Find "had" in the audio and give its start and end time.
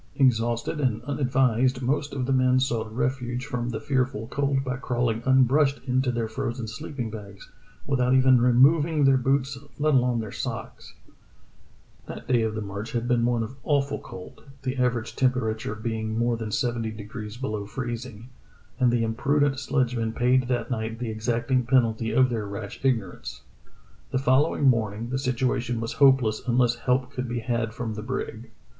12.93-13.07, 27.41-27.71